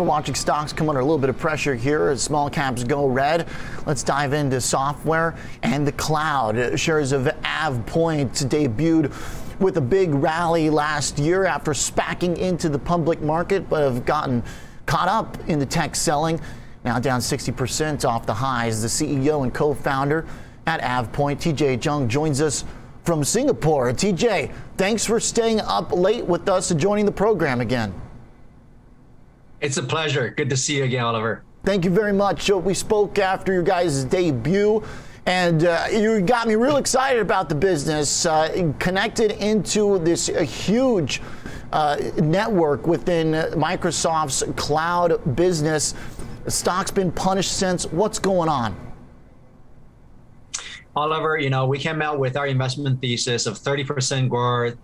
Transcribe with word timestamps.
We're 0.00 0.06
watching 0.06 0.34
stocks 0.34 0.72
come 0.72 0.88
under 0.88 1.00
a 1.00 1.04
little 1.04 1.18
bit 1.18 1.28
of 1.28 1.36
pressure 1.36 1.74
here 1.74 2.08
as 2.08 2.22
small 2.22 2.48
caps 2.48 2.84
go 2.84 3.06
red. 3.06 3.46
Let's 3.84 4.02
dive 4.02 4.32
into 4.32 4.58
software 4.58 5.36
and 5.62 5.86
the 5.86 5.92
cloud. 5.92 6.80
Shares 6.80 7.12
of 7.12 7.24
AvePoint 7.44 8.46
debuted 8.48 9.12
with 9.60 9.76
a 9.76 9.80
big 9.82 10.14
rally 10.14 10.70
last 10.70 11.18
year 11.18 11.44
after 11.44 11.72
spacking 11.72 12.38
into 12.38 12.70
the 12.70 12.78
public 12.78 13.20
market, 13.20 13.68
but 13.68 13.82
have 13.82 14.06
gotten 14.06 14.42
caught 14.86 15.08
up 15.08 15.36
in 15.50 15.58
the 15.58 15.66
tech 15.66 15.94
selling. 15.94 16.40
Now 16.82 16.98
down 16.98 17.20
60% 17.20 18.08
off 18.08 18.24
the 18.24 18.32
highs. 18.32 18.80
The 18.80 18.88
CEO 18.88 19.42
and 19.42 19.52
co 19.52 19.74
founder 19.74 20.26
at 20.66 20.80
AvePoint, 20.80 21.42
TJ 21.42 21.78
Jiang, 21.78 22.08
joins 22.08 22.40
us 22.40 22.64
from 23.04 23.22
Singapore. 23.22 23.92
TJ, 23.92 24.50
thanks 24.78 25.04
for 25.04 25.20
staying 25.20 25.60
up 25.60 25.92
late 25.92 26.24
with 26.24 26.48
us 26.48 26.70
and 26.70 26.80
joining 26.80 27.04
the 27.04 27.12
program 27.12 27.60
again. 27.60 27.92
It's 29.60 29.76
a 29.76 29.82
pleasure. 29.82 30.30
Good 30.30 30.48
to 30.50 30.56
see 30.56 30.78
you 30.78 30.84
again, 30.84 31.04
Oliver. 31.04 31.42
Thank 31.64 31.84
you 31.84 31.90
very 31.90 32.14
much. 32.14 32.50
we 32.50 32.72
spoke 32.72 33.18
after 33.18 33.52
your 33.52 33.62
guys' 33.62 34.04
debut, 34.04 34.82
and 35.26 35.64
uh, 35.64 35.84
you 35.92 36.22
got 36.22 36.48
me 36.48 36.54
real 36.54 36.78
excited 36.78 37.20
about 37.20 37.50
the 37.50 37.54
business. 37.54 38.24
Uh, 38.24 38.72
connected 38.78 39.32
into 39.32 39.98
this 39.98 40.30
uh, 40.30 40.40
huge 40.40 41.20
network 42.16 42.86
within 42.86 43.32
Microsoft's 43.52 44.42
cloud 44.56 45.36
business. 45.36 45.94
The 46.44 46.50
stock's 46.50 46.90
been 46.90 47.12
punished 47.12 47.52
since. 47.52 47.84
What's 47.86 48.18
going 48.18 48.48
on? 48.48 48.74
Oliver, 50.96 51.38
you 51.38 51.50
know, 51.50 51.66
we 51.66 51.78
came 51.78 52.02
out 52.02 52.18
with 52.18 52.36
our 52.36 52.46
investment 52.46 53.00
thesis 53.00 53.46
of 53.46 53.58
30% 53.58 54.28
growth 54.28 54.76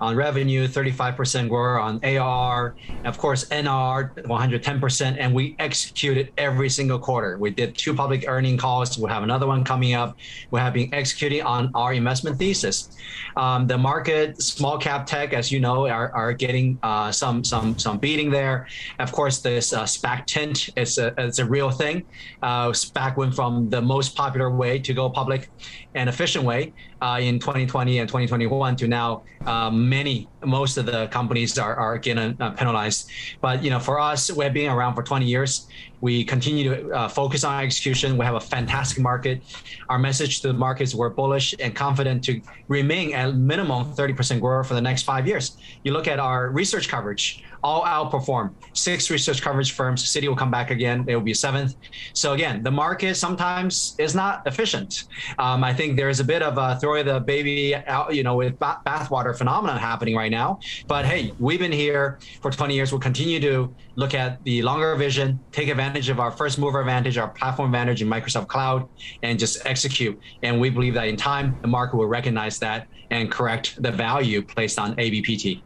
on 0.00 0.16
revenue, 0.16 0.66
35% 0.66 1.48
growth 1.48 1.62
on 1.80 2.04
AR, 2.04 2.74
and 2.88 3.06
of 3.06 3.18
course, 3.18 3.44
NR 3.46 4.14
110%, 4.24 5.16
and 5.18 5.34
we 5.34 5.54
executed 5.58 6.32
every 6.38 6.68
single 6.68 6.98
quarter. 6.98 7.38
We 7.38 7.50
did 7.50 7.76
two 7.76 7.94
public 7.94 8.24
earning 8.26 8.58
calls. 8.58 8.98
We 8.98 9.08
have 9.10 9.22
another 9.22 9.46
one 9.46 9.64
coming 9.64 9.94
up. 9.94 10.16
We 10.50 10.60
have 10.60 10.72
been 10.72 10.92
executing 10.92 11.42
on 11.42 11.70
our 11.74 11.92
investment 11.92 12.38
thesis. 12.38 12.96
Um, 13.36 13.66
the 13.66 13.78
market, 13.78 14.40
small 14.42 14.78
cap 14.78 15.06
tech, 15.06 15.32
as 15.32 15.52
you 15.52 15.60
know, 15.60 15.86
are, 15.86 16.10
are 16.14 16.32
getting 16.32 16.78
uh, 16.82 17.12
some 17.12 17.44
some 17.44 17.78
some 17.78 17.98
beating 17.98 18.30
there. 18.30 18.66
Of 18.98 19.12
course, 19.12 19.40
this 19.40 19.72
uh, 19.72 19.84
SPAC 19.84 20.26
tint 20.26 20.70
is 20.76 20.98
a, 20.98 21.14
it's 21.18 21.38
a 21.38 21.44
real 21.44 21.70
thing. 21.70 22.04
Uh, 22.42 22.68
SPAC 22.70 23.16
went 23.16 23.34
from 23.34 23.70
the 23.70 23.80
most 23.80 24.16
popular 24.16 24.50
way 24.50 24.78
to 24.78 24.92
go 24.92 25.08
public 25.08 25.48
and 25.94 26.08
efficient 26.08 26.44
way 26.44 26.72
uh, 27.00 27.18
in 27.20 27.38
2020 27.38 27.98
and 27.98 28.08
2021 28.08 28.76
to 28.76 28.88
now 28.88 29.22
uh, 29.46 29.61
many 29.70 30.28
most 30.44 30.76
of 30.76 30.86
the 30.86 31.06
companies 31.08 31.58
are, 31.58 31.74
are 31.74 31.98
getting 31.98 32.36
uh, 32.40 32.50
penalized. 32.52 33.10
But 33.40 33.62
you 33.62 33.70
know 33.70 33.78
for 33.78 33.98
us 34.00 34.30
we've 34.30 34.52
been 34.52 34.70
around 34.70 34.94
for 34.94 35.02
20 35.02 35.26
years. 35.26 35.68
We 36.00 36.24
continue 36.24 36.64
to 36.64 36.90
uh, 36.90 37.08
focus 37.08 37.44
on 37.44 37.62
execution. 37.62 38.18
We 38.18 38.24
have 38.24 38.34
a 38.34 38.40
fantastic 38.40 39.00
market. 39.00 39.40
Our 39.88 40.00
message 40.00 40.40
to 40.40 40.48
the 40.48 40.54
markets, 40.54 40.96
we're 40.96 41.10
bullish 41.10 41.54
and 41.60 41.76
confident 41.76 42.24
to 42.24 42.40
remain 42.66 43.14
at 43.14 43.36
minimum 43.36 43.94
30% 43.94 44.40
growth 44.40 44.66
for 44.66 44.74
the 44.74 44.80
next 44.80 45.04
five 45.04 45.28
years. 45.28 45.56
You 45.84 45.92
look 45.92 46.08
at 46.08 46.18
our 46.18 46.50
research 46.50 46.88
coverage 46.88 47.44
all 47.62 47.84
outperform. 47.84 48.54
Six 48.72 49.10
research 49.10 49.40
coverage 49.42 49.72
firms, 49.72 50.04
Citi 50.04 50.28
will 50.28 50.36
come 50.36 50.50
back 50.50 50.70
again. 50.70 51.04
They 51.04 51.14
will 51.14 51.22
be 51.22 51.34
seventh. 51.34 51.76
So 52.12 52.32
again, 52.32 52.62
the 52.62 52.70
market 52.70 53.16
sometimes 53.16 53.94
is 53.98 54.14
not 54.14 54.46
efficient. 54.46 55.04
Um, 55.38 55.62
I 55.62 55.72
think 55.72 55.96
there's 55.96 56.20
a 56.20 56.24
bit 56.24 56.42
of 56.42 56.58
a 56.58 56.78
throw 56.80 57.02
the 57.02 57.20
baby 57.20 57.74
out, 57.74 58.14
you 58.14 58.22
know, 58.22 58.36
with 58.36 58.58
bathwater 58.58 59.36
phenomenon 59.36 59.78
happening 59.78 60.16
right 60.16 60.30
now. 60.30 60.58
But 60.86 61.04
hey, 61.04 61.32
we've 61.38 61.60
been 61.60 61.72
here 61.72 62.18
for 62.40 62.50
20 62.50 62.74
years. 62.74 62.92
We'll 62.92 63.00
continue 63.00 63.40
to 63.40 63.74
look 63.96 64.14
at 64.14 64.42
the 64.44 64.62
longer 64.62 64.94
vision, 64.96 65.38
take 65.52 65.68
advantage 65.68 66.08
of 66.08 66.18
our 66.20 66.30
first 66.30 66.58
mover 66.58 66.80
advantage, 66.80 67.18
our 67.18 67.28
platform 67.28 67.68
advantage 67.68 68.02
in 68.02 68.08
Microsoft 68.08 68.48
Cloud, 68.48 68.88
and 69.22 69.38
just 69.38 69.64
execute. 69.66 70.18
And 70.42 70.60
we 70.60 70.70
believe 70.70 70.94
that 70.94 71.08
in 71.08 71.16
time, 71.16 71.56
the 71.60 71.68
market 71.68 71.96
will 71.96 72.06
recognize 72.06 72.58
that 72.60 72.88
and 73.10 73.30
correct 73.30 73.80
the 73.82 73.92
value 73.92 74.42
placed 74.42 74.78
on 74.78 74.96
AVPT. 74.96 75.62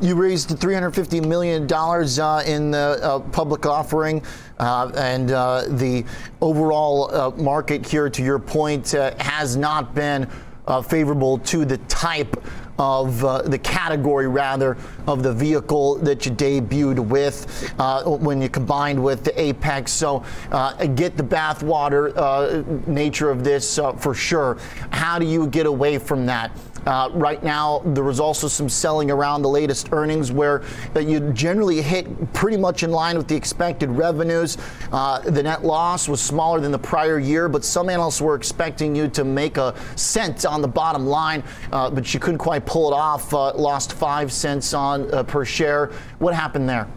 You 0.00 0.14
raised 0.16 0.50
$350 0.50 1.26
million 1.26 1.72
uh, 1.72 2.42
in 2.46 2.70
the 2.70 2.98
uh, 3.02 3.20
public 3.30 3.66
offering, 3.66 4.22
uh, 4.58 4.90
and 4.96 5.30
uh, 5.30 5.64
the 5.68 6.04
overall 6.40 7.14
uh, 7.14 7.30
market 7.36 7.86
here, 7.86 8.10
to 8.10 8.22
your 8.22 8.38
point, 8.38 8.94
uh, 8.94 9.14
has 9.18 9.56
not 9.56 9.94
been 9.94 10.28
favorable 10.88 11.38
to 11.38 11.64
the 11.64 11.76
type 11.88 12.36
of 12.78 13.20
the 13.50 13.58
category 13.58 14.28
rather 14.28 14.76
of 15.06 15.22
the 15.22 15.32
vehicle 15.32 15.96
that 15.96 16.24
you 16.24 16.32
debuted 16.32 17.00
with 17.00 17.72
when 18.20 18.40
you 18.40 18.48
combined 18.48 19.02
with 19.02 19.24
the 19.24 19.38
Apex. 19.40 19.92
So 19.92 20.24
get 20.94 21.16
the 21.16 21.24
bathwater 21.24 22.86
nature 22.86 23.30
of 23.30 23.44
this 23.44 23.78
for 23.98 24.14
sure. 24.14 24.56
How 24.90 25.18
do 25.18 25.26
you 25.26 25.48
get 25.48 25.66
away 25.66 25.98
from 25.98 26.26
that? 26.26 26.52
Uh, 26.86 27.08
right 27.12 27.42
now, 27.42 27.80
there 27.86 28.04
was 28.04 28.20
also 28.20 28.48
some 28.48 28.68
selling 28.68 29.10
around 29.10 29.42
the 29.42 29.48
latest 29.48 29.88
earnings 29.92 30.32
where 30.32 30.62
uh, 30.96 31.00
you 31.00 31.32
generally 31.32 31.80
hit 31.80 32.32
pretty 32.32 32.56
much 32.56 32.82
in 32.82 32.90
line 32.90 33.16
with 33.16 33.28
the 33.28 33.36
expected 33.36 33.90
revenues. 33.90 34.58
Uh, 34.90 35.20
the 35.20 35.42
net 35.42 35.64
loss 35.64 36.08
was 36.08 36.20
smaller 36.20 36.60
than 36.60 36.72
the 36.72 36.78
prior 36.78 37.18
year, 37.18 37.48
but 37.48 37.64
some 37.64 37.88
analysts 37.88 38.20
were 38.20 38.34
expecting 38.34 38.94
you 38.94 39.08
to 39.08 39.24
make 39.24 39.56
a 39.56 39.74
cent 39.96 40.44
on 40.44 40.60
the 40.62 40.68
bottom 40.68 41.06
line, 41.06 41.42
uh, 41.72 41.90
but 41.90 42.12
you 42.12 42.20
couldn't 42.20 42.38
quite 42.38 42.66
pull 42.66 42.92
it 42.92 42.94
off. 42.94 43.32
Uh, 43.32 43.54
lost 43.54 43.92
five 43.92 44.32
cents 44.32 44.74
on 44.74 45.12
uh, 45.14 45.22
per 45.22 45.44
share. 45.44 45.90
What 46.18 46.34
happened 46.34 46.68
there? 46.68 46.88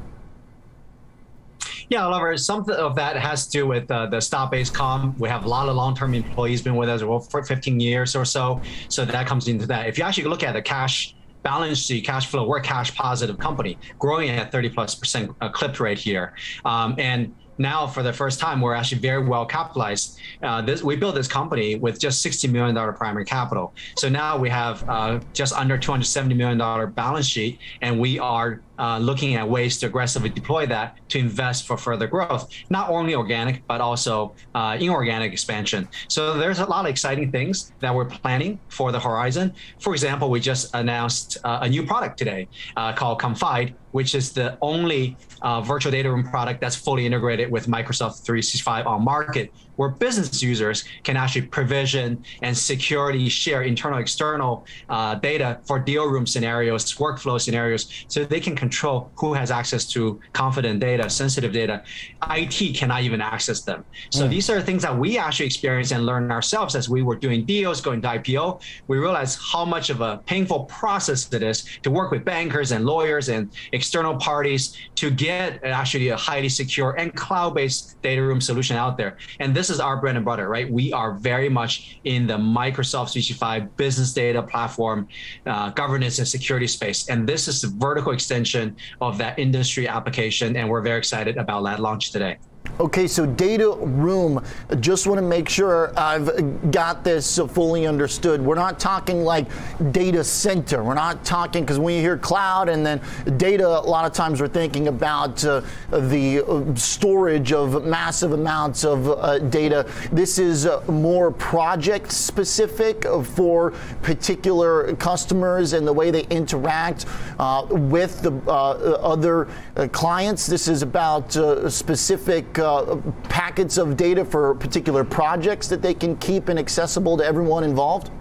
Yeah, 1.89 2.05
Oliver, 2.05 2.35
some 2.37 2.67
of 2.69 2.95
that 2.95 3.15
has 3.15 3.45
to 3.47 3.51
do 3.51 3.67
with 3.67 3.89
uh, 3.91 4.07
the 4.07 4.19
stock-based 4.19 4.73
comp. 4.73 5.19
We 5.19 5.29
have 5.29 5.45
a 5.45 5.47
lot 5.47 5.69
of 5.69 5.75
long-term 5.75 6.13
employees 6.15 6.61
been 6.61 6.75
with 6.75 6.89
us 6.89 7.01
for 7.01 7.43
15 7.43 7.79
years 7.79 8.15
or 8.15 8.25
so. 8.25 8.61
So 8.89 9.05
that 9.05 9.27
comes 9.27 9.47
into 9.47 9.67
that. 9.67 9.87
If 9.87 9.97
you 9.97 10.03
actually 10.03 10.25
look 10.25 10.43
at 10.43 10.53
the 10.53 10.61
cash 10.61 11.15
balance 11.43 11.77
sheet, 11.77 12.05
cash 12.05 12.27
flow, 12.27 12.47
we're 12.47 12.57
a 12.57 12.61
cash 12.61 12.95
positive 12.95 13.37
company, 13.37 13.77
growing 13.99 14.29
at 14.29 14.51
30 14.51 14.69
plus 14.69 14.95
percent 14.95 15.31
uh, 15.41 15.49
clip 15.49 15.79
rate 15.79 15.99
here. 15.99 16.33
Um, 16.65 16.95
and 16.97 17.35
now 17.57 17.87
for 17.87 18.03
the 18.03 18.11
first 18.11 18.39
time 18.39 18.59
we're 18.59 18.73
actually 18.73 18.99
very 18.99 19.25
well 19.25 19.45
capitalized 19.45 20.19
uh, 20.43 20.61
this, 20.61 20.83
we 20.83 20.95
built 20.95 21.15
this 21.15 21.27
company 21.27 21.75
with 21.75 21.99
just 21.99 22.25
$60 22.25 22.51
million 22.51 22.75
primary 22.95 23.25
capital 23.25 23.73
so 23.97 24.09
now 24.09 24.37
we 24.37 24.49
have 24.49 24.83
uh, 24.89 25.19
just 25.33 25.53
under 25.53 25.77
$270 25.77 26.35
million 26.35 26.91
balance 26.91 27.25
sheet 27.25 27.59
and 27.81 27.97
we 27.97 28.19
are 28.19 28.61
uh, 28.79 28.97
looking 28.97 29.35
at 29.35 29.47
ways 29.47 29.77
to 29.79 29.85
aggressively 29.87 30.29
deploy 30.29 30.65
that 30.67 30.97
to 31.09 31.19
invest 31.19 31.65
for 31.67 31.77
further 31.77 32.07
growth, 32.07 32.49
not 32.69 32.89
only 32.89 33.15
organic, 33.15 33.65
but 33.67 33.81
also 33.81 34.33
uh, 34.53 34.77
inorganic 34.79 35.31
expansion. 35.31 35.87
So 36.07 36.37
there's 36.37 36.59
a 36.59 36.65
lot 36.65 36.85
of 36.85 36.89
exciting 36.89 37.31
things 37.31 37.71
that 37.79 37.93
we're 37.93 38.05
planning 38.05 38.59
for 38.69 38.91
the 38.91 38.99
horizon. 38.99 39.53
For 39.79 39.93
example, 39.93 40.29
we 40.29 40.39
just 40.39 40.73
announced 40.75 41.37
uh, 41.43 41.59
a 41.61 41.69
new 41.69 41.85
product 41.85 42.17
today 42.17 42.47
uh, 42.77 42.93
called 42.93 43.19
Confide, 43.19 43.75
which 43.91 44.15
is 44.15 44.33
the 44.33 44.57
only 44.61 45.17
uh, 45.41 45.61
virtual 45.61 45.91
data 45.91 46.11
room 46.11 46.23
product 46.23 46.61
that's 46.61 46.75
fully 46.75 47.05
integrated 47.05 47.51
with 47.51 47.67
Microsoft 47.67 48.23
365 48.25 48.87
on 48.87 49.03
market 49.03 49.51
where 49.75 49.89
business 49.89 50.41
users 50.41 50.83
can 51.03 51.17
actually 51.17 51.43
provision 51.43 52.23
and 52.41 52.57
security 52.57 53.29
share 53.29 53.63
internal 53.63 53.99
external 53.99 54.65
uh, 54.89 55.15
data 55.15 55.59
for 55.65 55.79
deal 55.79 56.05
room 56.05 56.25
scenarios 56.25 56.93
workflow 56.95 57.39
scenarios 57.39 58.05
so 58.07 58.23
they 58.23 58.39
can 58.39 58.55
control 58.55 59.11
who 59.15 59.33
has 59.33 59.51
access 59.51 59.85
to 59.85 60.19
confident 60.33 60.79
data 60.79 61.09
sensitive 61.09 61.51
data. 61.51 61.83
It 62.29 62.75
cannot 62.75 63.03
even 63.03 63.21
access 63.21 63.61
them. 63.61 63.83
So 64.09 64.25
mm. 64.25 64.29
these 64.29 64.49
are 64.49 64.61
things 64.61 64.81
that 64.83 64.97
we 64.97 65.17
actually 65.17 65.45
experience 65.45 65.91
and 65.91 66.05
learn 66.05 66.31
ourselves 66.31 66.75
as 66.75 66.89
we 66.89 67.01
were 67.01 67.15
doing 67.15 67.45
deals 67.45 67.81
going 67.81 68.01
to 68.01 68.07
ipo 68.07 68.61
we 68.87 68.97
realized 68.97 69.39
how 69.51 69.65
much 69.65 69.89
of 69.89 70.01
a 70.01 70.17
painful 70.25 70.65
process 70.65 71.31
it 71.33 71.43
is 71.43 71.63
to 71.83 71.91
work 71.91 72.11
with 72.11 72.23
bankers 72.23 72.71
and 72.71 72.85
lawyers 72.85 73.29
and 73.29 73.49
external 73.71 74.15
parties 74.15 74.77
to 74.95 75.09
get 75.09 75.63
actually 75.63 76.09
a 76.09 76.17
highly 76.17 76.49
secure 76.49 76.91
and 76.99 77.15
cloud-based 77.15 78.01
data 78.01 78.21
room 78.21 78.41
solution 78.41 78.75
out 78.77 78.97
there. 78.97 79.17
And 79.39 79.55
this 79.55 79.64
this 79.67 79.73
is 79.73 79.79
our 79.79 79.97
bread 79.97 80.15
and 80.15 80.23
butter, 80.23 80.47
right? 80.47 80.71
We 80.71 80.93
are 80.93 81.13
very 81.13 81.49
much 81.49 81.97
in 82.03 82.27
the 82.27 82.37
Microsoft 82.37 83.13
365 83.13 83.75
business 83.77 84.13
data 84.13 84.43
platform, 84.43 85.07
uh, 85.47 85.71
governance 85.71 86.19
and 86.19 86.27
security 86.27 86.67
space. 86.67 87.09
And 87.09 87.27
this 87.27 87.47
is 87.47 87.61
the 87.61 87.69
vertical 87.69 88.11
extension 88.11 88.75
of 89.01 89.17
that 89.17 89.39
industry 89.39 89.87
application. 89.87 90.55
And 90.55 90.69
we're 90.69 90.83
very 90.83 90.99
excited 90.99 91.37
about 91.37 91.63
that 91.63 91.79
launch 91.79 92.11
today. 92.11 92.37
Okay, 92.77 93.07
so 93.07 93.25
data 93.25 93.71
room, 93.79 94.43
just 94.81 95.07
want 95.07 95.17
to 95.17 95.25
make 95.25 95.47
sure 95.47 95.97
I've 95.97 96.71
got 96.71 97.05
this 97.05 97.39
fully 97.39 97.87
understood. 97.87 98.41
We're 98.41 98.55
not 98.55 98.81
talking 98.81 99.23
like 99.23 99.47
data 99.93 100.25
center. 100.25 100.83
We're 100.83 100.93
not 100.93 101.23
talking, 101.23 101.63
because 101.63 101.79
when 101.79 101.95
you 101.95 102.01
hear 102.01 102.17
cloud 102.17 102.67
and 102.67 102.85
then 102.85 102.99
data, 103.37 103.65
a 103.65 103.79
lot 103.79 104.03
of 104.03 104.11
times 104.11 104.41
we're 104.41 104.49
thinking 104.49 104.89
about 104.89 105.45
uh, 105.45 105.61
the 105.89 106.41
uh, 106.45 106.75
storage 106.75 107.53
of 107.53 107.85
massive 107.85 108.33
amounts 108.33 108.83
of 108.83 109.07
uh, 109.07 109.39
data. 109.39 109.89
This 110.11 110.37
is 110.37 110.65
uh, 110.65 110.83
more 110.89 111.31
project 111.31 112.11
specific 112.11 113.05
for 113.23 113.71
particular 114.01 114.93
customers 114.97 115.71
and 115.71 115.87
the 115.87 115.93
way 115.93 116.11
they 116.11 116.23
interact 116.23 117.05
uh, 117.39 117.65
with 117.69 118.21
the 118.21 118.33
uh, 118.47 118.99
other 119.01 119.47
clients. 119.93 120.45
This 120.45 120.67
is 120.67 120.81
about 120.81 121.31
specific 121.71 122.64
uh, 122.65 122.97
packets 123.29 123.77
of 123.77 123.95
data 123.95 124.25
for 124.25 124.55
particular 124.55 125.03
projects 125.03 125.67
that 125.67 125.81
they 125.81 125.93
can 125.93 126.15
keep 126.17 126.49
and 126.49 126.59
accessible 126.59 127.17
to 127.17 127.25
everyone 127.25 127.63
involved? 127.63 128.11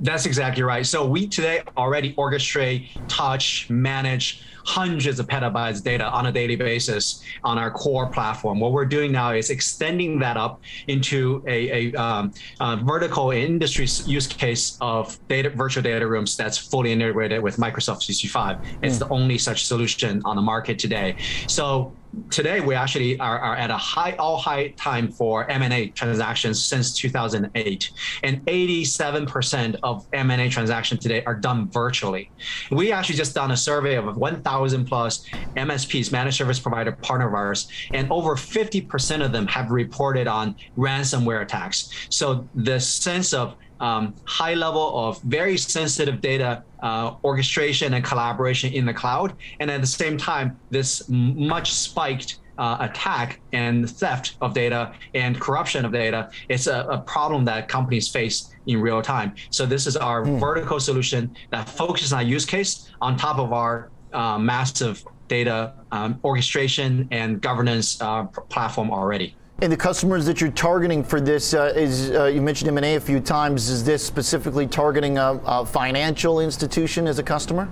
That's 0.00 0.24
exactly 0.24 0.62
right. 0.62 0.86
So 0.86 1.06
we 1.06 1.26
today 1.26 1.62
already 1.76 2.14
orchestrate, 2.14 2.88
touch, 3.08 3.68
manage 3.68 4.42
hundreds 4.64 5.18
of 5.18 5.26
petabytes 5.26 5.82
data 5.82 6.06
on 6.10 6.26
a 6.26 6.32
daily 6.32 6.56
basis 6.56 7.22
on 7.44 7.58
our 7.58 7.70
core 7.70 8.06
platform. 8.06 8.60
What 8.60 8.72
we're 8.72 8.84
doing 8.84 9.12
now 9.12 9.32
is 9.32 9.50
extending 9.50 10.18
that 10.20 10.36
up 10.36 10.60
into 10.88 11.42
a, 11.46 11.92
a, 11.92 11.94
um, 11.94 12.32
a 12.60 12.76
vertical 12.76 13.30
industry 13.30 13.86
use 14.06 14.26
case 14.26 14.76
of 14.80 15.18
data 15.28 15.50
virtual 15.50 15.82
data 15.82 16.06
rooms 16.06 16.36
that's 16.36 16.58
fully 16.58 16.92
integrated 16.92 17.42
with 17.42 17.56
Microsoft 17.56 18.04
365. 18.04 18.58
It's 18.82 18.96
mm. 18.96 18.98
the 19.00 19.08
only 19.08 19.38
such 19.38 19.66
solution 19.66 20.22
on 20.24 20.36
the 20.36 20.42
market 20.42 20.78
today. 20.78 21.16
So 21.46 21.92
today 22.30 22.60
we 22.60 22.74
actually 22.74 23.18
are, 23.20 23.38
are, 23.38 23.56
at 23.56 23.70
a 23.70 23.76
high 23.76 24.12
all 24.12 24.36
high 24.36 24.68
time 24.70 25.10
for 25.10 25.48
m&a 25.48 25.88
transactions 25.88 26.62
since 26.62 26.92
2008 26.96 27.90
and 28.24 28.44
87% 28.46 29.76
of 29.82 30.06
m&a 30.12 30.48
transactions 30.48 31.00
today 31.00 31.22
are 31.24 31.34
done 31.34 31.68
virtually 31.70 32.30
we 32.70 32.90
actually 32.90 33.14
just 33.14 33.34
done 33.34 33.52
a 33.52 33.56
survey 33.56 33.94
of 33.96 34.16
1000 34.16 34.42
plus 34.86 35.26
msps 35.56 36.12
managed 36.12 36.36
service 36.36 36.58
provider 36.58 36.92
partner 36.92 37.28
of 37.28 37.34
ours 37.34 37.68
and 37.92 38.10
over 38.10 38.34
50% 38.34 39.24
of 39.24 39.32
them 39.32 39.46
have 39.46 39.70
reported 39.70 40.26
on 40.26 40.54
ransomware 40.76 41.42
attacks 41.42 41.90
so 42.08 42.48
the 42.54 42.78
sense 42.80 43.32
of 43.32 43.56
um, 43.80 44.14
high 44.24 44.54
level 44.54 45.06
of 45.06 45.20
very 45.22 45.56
sensitive 45.56 46.20
data 46.20 46.62
uh, 46.82 47.14
orchestration 47.24 47.94
and 47.94 48.04
collaboration 48.04 48.72
in 48.72 48.84
the 48.84 48.92
cloud. 48.92 49.34
And 49.58 49.70
at 49.70 49.80
the 49.80 49.86
same 49.86 50.18
time, 50.18 50.58
this 50.70 51.08
much 51.08 51.72
spiked 51.72 52.40
uh, 52.58 52.76
attack 52.80 53.40
and 53.54 53.88
theft 53.88 54.36
of 54.42 54.52
data 54.52 54.92
and 55.14 55.40
corruption 55.40 55.86
of 55.86 55.92
data 55.92 56.30
is 56.50 56.66
a, 56.66 56.80
a, 56.90 56.98
problem 56.98 57.42
that 57.46 57.68
companies 57.68 58.08
face 58.08 58.54
in 58.66 58.78
real 58.82 59.00
time. 59.00 59.34
So 59.48 59.64
this 59.64 59.86
is 59.86 59.96
our 59.96 60.24
mm. 60.24 60.38
vertical 60.38 60.78
solution 60.78 61.34
that 61.50 61.66
focuses 61.70 62.12
on 62.12 62.26
use 62.26 62.44
case 62.44 62.90
on 63.00 63.16
top 63.16 63.38
of 63.38 63.54
our 63.54 63.90
uh, 64.12 64.38
massive 64.38 65.04
data 65.28 65.72
um, 65.92 66.18
orchestration 66.24 67.08
and 67.10 67.40
governance 67.40 68.00
uh, 68.00 68.24
platform 68.24 68.90
already. 68.90 69.34
And 69.62 69.70
the 69.70 69.76
customers 69.76 70.24
that 70.24 70.40
you're 70.40 70.50
targeting 70.50 71.04
for 71.04 71.20
this 71.20 71.52
uh, 71.52 71.72
is 71.76 72.10
uh, 72.10 72.24
you 72.24 72.40
mentioned 72.40 72.68
M&A 72.68 72.96
a 72.96 73.00
few 73.00 73.20
times. 73.20 73.68
Is 73.68 73.84
this 73.84 74.04
specifically 74.04 74.66
targeting 74.66 75.18
a, 75.18 75.38
a 75.44 75.66
financial 75.66 76.40
institution 76.40 77.06
as 77.06 77.18
a 77.18 77.22
customer? 77.22 77.68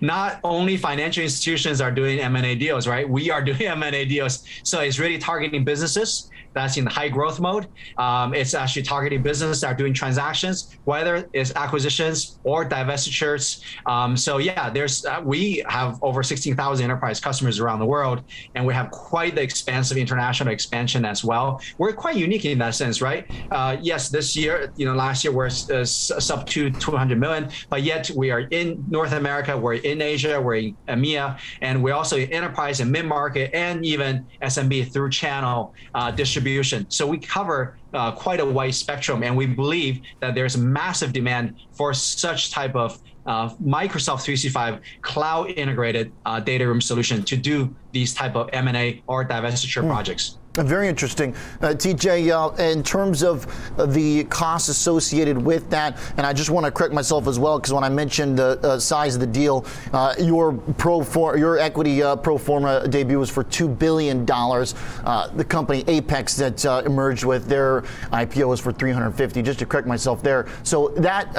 Not 0.00 0.40
only 0.44 0.76
financial 0.76 1.22
institutions 1.22 1.80
are 1.80 1.90
doing 1.90 2.20
M&A 2.20 2.54
deals, 2.54 2.86
right? 2.86 3.08
We 3.08 3.30
are 3.30 3.42
doing 3.50 3.62
M&A 3.62 4.04
deals. 4.04 4.44
So 4.62 4.80
it's 4.80 4.98
really 4.98 5.18
targeting 5.18 5.64
businesses 5.64 6.30
that's 6.54 6.76
in 6.76 6.86
high 6.86 7.08
growth 7.08 7.40
mode. 7.40 7.66
Um, 7.98 8.34
it's 8.34 8.54
actually 8.54 8.82
targeting 8.82 9.22
businesses 9.22 9.60
that 9.62 9.68
are 9.68 9.74
doing 9.74 9.94
transactions, 9.94 10.76
whether 10.84 11.28
it's 11.32 11.54
acquisitions 11.54 12.38
or 12.44 12.68
divestitures. 12.68 13.62
Um, 13.86 14.16
so 14.16 14.38
yeah, 14.38 14.70
there's 14.70 15.04
uh, 15.04 15.20
we 15.24 15.64
have 15.68 15.98
over 16.02 16.22
16,000 16.22 16.84
enterprise 16.84 17.20
customers 17.20 17.60
around 17.60 17.78
the 17.78 17.86
world, 17.86 18.22
and 18.54 18.66
we 18.66 18.74
have 18.74 18.90
quite 18.90 19.34
the 19.34 19.42
expansive 19.42 19.96
international 19.96 20.52
expansion 20.52 21.04
as 21.04 21.24
well. 21.24 21.60
We're 21.78 21.92
quite 21.92 22.16
unique 22.16 22.44
in 22.44 22.58
that 22.58 22.74
sense, 22.74 23.00
right? 23.00 23.26
Uh, 23.50 23.76
yes, 23.80 24.08
this 24.08 24.36
year, 24.36 24.72
you 24.76 24.86
know, 24.86 24.94
last 24.94 25.24
year 25.24 25.32
we're 25.32 25.46
uh, 25.46 25.84
sub 25.84 26.46
to 26.48 26.70
200 26.70 27.18
million, 27.18 27.50
but 27.68 27.82
yet 27.82 28.10
we 28.10 28.30
are 28.30 28.40
in 28.40 28.84
North 28.88 29.12
America, 29.12 29.56
we're 29.62 29.74
in 29.74 30.02
Asia, 30.02 30.40
we're 30.40 30.56
in 30.56 30.76
EMEA, 30.88 31.38
and 31.60 31.82
we're 31.82 31.94
also 31.94 32.18
in 32.18 32.32
enterprise 32.32 32.80
and 32.80 32.90
mid 32.90 33.06
market, 33.06 33.50
and 33.54 33.84
even 33.84 34.26
SMB 34.42 34.92
through 34.92 35.10
channel 35.10 35.74
uh, 35.94 36.10
distribution. 36.10 36.84
So 36.90 37.06
we 37.06 37.18
cover 37.18 37.78
uh, 37.94 38.12
quite 38.12 38.40
a 38.40 38.44
wide 38.44 38.74
spectrum, 38.74 39.22
and 39.22 39.36
we 39.36 39.46
believe 39.46 40.02
that 40.20 40.34
there's 40.34 40.56
massive 40.56 41.12
demand 41.12 41.54
for 41.72 41.94
such 41.94 42.50
type 42.50 42.74
of 42.74 43.00
uh, 43.26 43.50
Microsoft 43.64 44.22
365 44.22 44.80
cloud 45.00 45.50
integrated 45.50 46.12
uh, 46.26 46.40
data 46.40 46.66
room 46.66 46.80
solution 46.80 47.22
to 47.22 47.36
do 47.36 47.74
these 47.92 48.12
type 48.14 48.34
of 48.34 48.50
M&A 48.52 49.02
or 49.06 49.24
divestiture 49.24 49.82
hmm. 49.82 49.88
projects. 49.88 50.38
Very 50.54 50.86
interesting. 50.86 51.34
Uh, 51.62 51.68
TJ, 51.68 52.30
uh, 52.30 52.62
in 52.62 52.82
terms 52.82 53.22
of 53.22 53.46
uh, 53.78 53.86
the 53.86 54.24
costs 54.24 54.68
associated 54.68 55.38
with 55.38 55.70
that, 55.70 55.98
and 56.18 56.26
I 56.26 56.34
just 56.34 56.50
want 56.50 56.66
to 56.66 56.72
correct 56.72 56.92
myself 56.92 57.26
as 57.26 57.38
well, 57.38 57.58
because 57.58 57.72
when 57.72 57.84
I 57.84 57.88
mentioned 57.88 58.38
the 58.38 58.60
uh, 58.62 58.78
size 58.78 59.14
of 59.14 59.22
the 59.22 59.26
deal, 59.26 59.64
uh, 59.94 60.14
your 60.18 60.52
pro 60.52 61.02
for, 61.02 61.38
your 61.38 61.58
equity 61.58 62.02
uh, 62.02 62.16
pro 62.16 62.36
forma 62.36 62.86
debut 62.86 63.18
was 63.18 63.30
for 63.30 63.44
$2 63.44 63.78
billion. 63.78 64.26
the 64.26 65.44
company 65.48 65.84
Apex 65.88 66.36
that 66.36 66.62
emerged 66.84 67.24
with 67.24 67.46
their 67.46 67.80
IPO 68.12 68.48
was 68.48 68.60
for 68.60 68.72
350 68.72 69.40
just 69.40 69.58
to 69.58 69.64
correct 69.64 69.88
myself 69.88 70.22
there. 70.22 70.46
So 70.64 70.88
that 70.96 71.32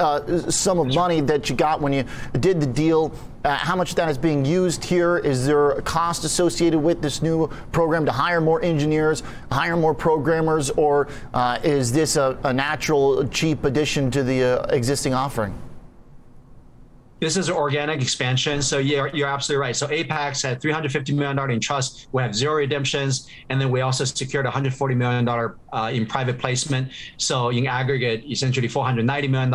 sum 0.52 0.80
of 0.80 0.92
money 0.92 1.20
that 1.20 1.48
you 1.48 1.54
got 1.54 1.80
when 1.80 1.92
you 1.92 2.04
did 2.40 2.60
the 2.60 2.66
deal, 2.66 3.12
uh, 3.44 3.54
how 3.56 3.76
much 3.76 3.90
of 3.90 3.96
that 3.96 4.08
is 4.08 4.18
being 4.18 4.44
used 4.44 4.82
here? 4.84 5.18
Is 5.18 5.46
there 5.46 5.72
a 5.72 5.82
cost 5.82 6.24
associated 6.24 6.78
with 6.78 7.02
this 7.02 7.20
new 7.22 7.48
program 7.72 8.06
to 8.06 8.12
hire 8.12 8.40
more 8.40 8.62
engineers, 8.62 9.22
hire 9.52 9.76
more 9.76 9.94
programmers, 9.94 10.70
or 10.70 11.08
uh, 11.34 11.58
is 11.62 11.92
this 11.92 12.16
a, 12.16 12.38
a, 12.44 12.52
natural, 12.52 13.26
cheap 13.28 13.64
addition 13.64 14.10
to 14.12 14.22
the 14.22 14.62
uh, 14.62 14.66
existing 14.74 15.12
offering? 15.12 15.54
This 17.24 17.38
is 17.38 17.48
organic 17.48 18.02
expansion. 18.02 18.60
So 18.60 18.76
you're, 18.76 19.08
you're 19.16 19.28
absolutely 19.28 19.62
right. 19.62 19.74
So 19.74 19.88
Apex 19.88 20.42
had 20.42 20.60
$350 20.60 21.14
million 21.14 21.50
in 21.50 21.58
trust. 21.58 22.08
We 22.12 22.20
have 22.20 22.34
zero 22.34 22.56
redemptions. 22.56 23.30
And 23.48 23.58
then 23.58 23.70
we 23.70 23.80
also 23.80 24.04
secured 24.04 24.44
$140 24.44 24.94
million 24.94 25.26
uh, 25.26 25.90
in 25.90 26.04
private 26.04 26.38
placement. 26.38 26.92
So 27.16 27.48
in 27.48 27.66
aggregate, 27.66 28.30
essentially 28.30 28.68
$490 28.68 29.30
million, 29.30 29.54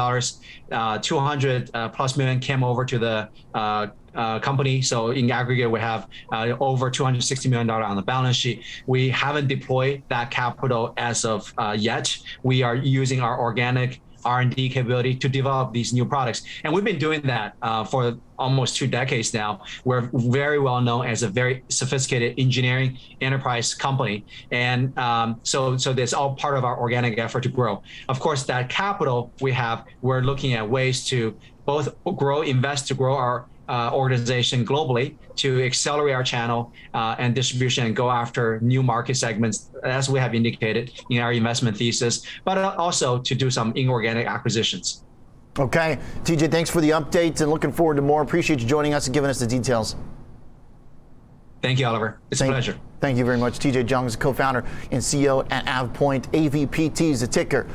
uh, 0.72 0.98
200 0.98 1.70
uh, 1.76 1.90
plus 1.90 2.18
million 2.18 2.40
came 2.40 2.64
over 2.64 2.84
to 2.86 2.98
the 2.98 3.30
uh, 3.54 3.88
uh, 4.16 4.40
company. 4.40 4.82
So 4.82 5.12
in 5.12 5.30
aggregate, 5.30 5.70
we 5.70 5.80
have 5.80 6.08
uh, 6.32 6.56
over 6.60 6.90
$260 6.90 7.52
million 7.52 7.70
on 7.70 7.96
the 7.96 8.02
balance 8.02 8.36
sheet. 8.36 8.64
We 8.88 9.10
haven't 9.10 9.48
deployed 9.48 10.02
that 10.10 10.32
capital 10.32 10.96
as 10.98 11.24
of 11.24 11.54
uh, 11.60 11.76
yet. 11.78 12.18
We 12.42 12.64
are 12.64 12.76
using 12.76 13.22
our 13.22 13.40
organic 13.40 14.02
R&D 14.26 14.70
capability 14.70 15.16
to 15.16 15.30
develop 15.30 15.74
these 15.74 15.94
new 15.94 16.06
products. 16.06 16.44
And 16.64 16.74
we've 16.74 16.84
been 16.84 17.00
doing 17.00 17.22
that 17.22 17.56
uh, 17.62 17.84
for 17.84 18.18
almost 18.38 18.78
two 18.78 18.88
decades 18.88 19.34
now. 19.34 19.62
We're 19.84 20.10
very 20.14 20.60
well 20.60 20.82
known 20.82 21.06
as 21.06 21.24
a 21.24 21.28
very 21.28 21.64
sophisticated 21.70 22.36
engineering 22.38 22.98
enterprise 23.22 23.74
company. 23.74 24.26
And 24.52 24.98
um, 24.98 25.40
so, 25.44 25.78
so 25.78 25.94
that's 25.94 26.14
all 26.14 26.36
part 26.36 26.58
of 26.58 26.64
our 26.64 26.80
organic 26.80 27.20
effort 27.20 27.44
to 27.44 27.50
grow. 27.50 27.84
Of 28.08 28.20
course, 28.20 28.44
that 28.44 28.70
capital 28.70 29.32
we 29.42 29.52
have, 29.52 29.86
we're 30.02 30.22
looking 30.22 30.54
at 30.54 30.68
ways 30.68 31.06
to 31.08 31.38
both 31.66 31.90
grow, 32.18 32.42
invest 32.42 32.88
to 32.88 32.94
grow 32.96 33.16
our 33.16 33.46
uh, 33.70 33.92
organization 33.94 34.66
globally 34.66 35.16
to 35.36 35.64
accelerate 35.64 36.16
our 36.16 36.24
channel 36.24 36.74
uh, 36.94 37.16
and 37.20 37.36
distribution 37.36 37.86
and 37.86 37.96
go 37.96 38.10
after 38.10 38.60
new 38.62 38.84
market 38.84 39.16
segments, 39.16 39.70
as 39.84 40.10
we 40.10 40.20
have 40.20 40.34
indicated 40.34 40.92
in 41.10 41.22
our 41.22 41.32
investment 41.32 41.78
thesis, 41.78 42.26
but 42.44 42.58
also 42.58 43.20
to 43.20 43.36
do 43.36 43.50
some 43.50 43.72
inorganic 43.76 44.28
acquisitions. 44.28 45.04
Okay, 45.58 46.00
TJ, 46.24 46.52
thanks 46.52 46.70
for 46.70 46.82
the 46.82 46.92
update 46.92 47.42
and 47.42 47.50
looking 47.50 47.72
forward 47.72 47.96
to 47.96 48.02
more. 48.02 48.22
Appreciate 48.22 48.60
you 48.60 48.68
joining 48.68 48.94
us 48.94 49.08
and 49.08 49.14
giving 49.14 49.30
us 49.30 49.40
the 49.40 49.48
details. 49.48 49.96
Thank 51.62 51.80
you, 51.80 51.86
Oliver. 51.86 52.20
It's 52.32 52.40
thank, 52.40 52.52
a 52.52 52.54
pleasure. 52.54 52.78
Thank 53.02 53.18
you 53.18 53.26
very 53.26 53.38
much. 53.38 53.60
TJ 53.60 53.86
Jiang 53.86 54.06
is 54.06 54.16
co 54.16 54.34
founder 54.34 54.64
and 54.92 55.02
CEO 55.02 55.46
at 55.52 55.66
AvePoint. 55.66 56.32
AVPT 56.32 57.12
is 57.12 57.22
the 57.22 57.28
ticker. 57.28 57.68